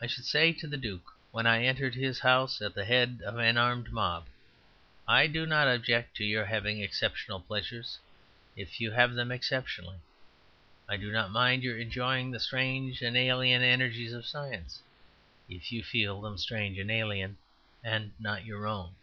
[0.00, 3.36] I should say to the duke, when I entered his house at the head of
[3.36, 4.28] an armed mob,
[5.08, 7.98] "I do not object to your having exceptional pleasures,
[8.54, 9.98] if you have them exceptionally.
[10.88, 14.82] I do not mind your enjoying the strange and alien energies of science,
[15.48, 17.36] if you feel them strange and alien,
[17.82, 18.94] and not your own.